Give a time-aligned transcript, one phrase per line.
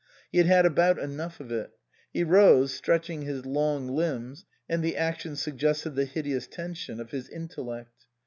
[0.31, 1.69] He had had about enough of it.
[2.11, 7.29] He rose, stretching his long limbs, and the action suggested the hideous tension of his
[7.29, 8.07] intellect.